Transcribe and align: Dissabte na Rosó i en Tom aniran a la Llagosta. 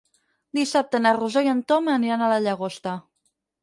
Dissabte 0.59 1.03
na 1.03 1.13
Rosó 1.19 1.45
i 1.49 1.53
en 1.53 1.63
Tom 1.73 1.95
aniran 1.99 2.25
a 2.31 2.35
la 2.35 2.43
Llagosta. 2.49 3.01